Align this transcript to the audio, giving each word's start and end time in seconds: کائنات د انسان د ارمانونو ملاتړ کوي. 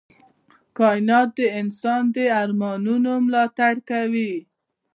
کائنات 0.77 1.29
د 1.37 1.39
انسان 1.61 2.03
د 2.15 2.17
ارمانونو 2.41 3.11
ملاتړ 3.25 3.73
کوي. 3.89 4.33